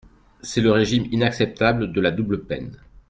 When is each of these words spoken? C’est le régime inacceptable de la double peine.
C’est 0.41 0.61
le 0.61 0.71
régime 0.71 1.05
inacceptable 1.11 1.91
de 1.93 2.01
la 2.01 2.09
double 2.09 2.47
peine. 2.47 2.75